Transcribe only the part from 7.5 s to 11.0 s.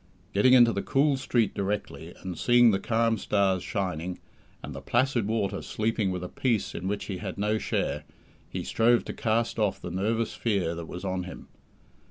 share, he strove to cast off the nervous fear that